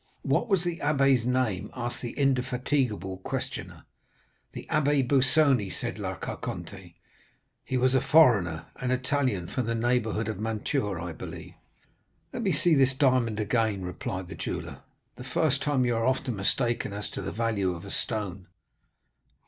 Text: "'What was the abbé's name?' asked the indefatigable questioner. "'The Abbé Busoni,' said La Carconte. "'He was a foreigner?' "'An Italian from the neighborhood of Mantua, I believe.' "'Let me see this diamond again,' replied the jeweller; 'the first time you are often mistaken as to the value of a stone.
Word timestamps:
"'What 0.23 0.47
was 0.49 0.63
the 0.63 0.77
abbé's 0.79 1.27
name?' 1.27 1.69
asked 1.75 2.01
the 2.01 2.17
indefatigable 2.17 3.17
questioner. 3.17 3.83
"'The 4.51 4.65
Abbé 4.71 5.07
Busoni,' 5.07 5.69
said 5.69 5.99
La 5.99 6.15
Carconte. 6.15 6.95
"'He 7.63 7.77
was 7.77 7.93
a 7.93 8.01
foreigner?' 8.01 8.65
"'An 8.77 8.89
Italian 8.89 9.45
from 9.45 9.67
the 9.67 9.75
neighborhood 9.75 10.27
of 10.27 10.39
Mantua, 10.39 11.03
I 11.03 11.11
believe.' 11.13 11.53
"'Let 12.33 12.41
me 12.41 12.51
see 12.51 12.73
this 12.73 12.95
diamond 12.95 13.39
again,' 13.39 13.83
replied 13.83 14.27
the 14.27 14.33
jeweller; 14.33 14.79
'the 15.17 15.23
first 15.25 15.61
time 15.61 15.85
you 15.85 15.95
are 15.95 16.07
often 16.07 16.35
mistaken 16.35 16.93
as 16.93 17.07
to 17.11 17.21
the 17.21 17.31
value 17.31 17.75
of 17.75 17.85
a 17.85 17.91
stone. 17.91 18.47